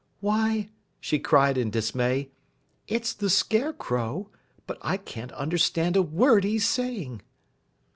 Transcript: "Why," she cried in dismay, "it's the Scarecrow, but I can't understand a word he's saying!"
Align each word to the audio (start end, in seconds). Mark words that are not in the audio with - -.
"Why," 0.19 0.71
she 0.99 1.19
cried 1.19 1.59
in 1.59 1.69
dismay, 1.69 2.31
"it's 2.87 3.13
the 3.13 3.29
Scarecrow, 3.29 4.31
but 4.65 4.79
I 4.81 4.97
can't 4.97 5.31
understand 5.33 5.95
a 5.95 6.01
word 6.01 6.43
he's 6.43 6.67
saying!" 6.67 7.21